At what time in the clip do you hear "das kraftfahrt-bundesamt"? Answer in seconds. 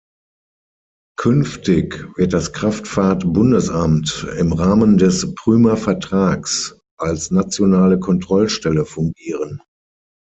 2.33-4.27